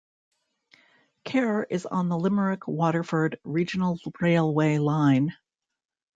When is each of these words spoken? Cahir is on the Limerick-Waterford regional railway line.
Cahir 1.25 1.63
is 1.69 1.85
on 1.85 2.09
the 2.09 2.17
Limerick-Waterford 2.17 3.39
regional 3.45 3.99
railway 4.19 4.79
line. 4.79 5.37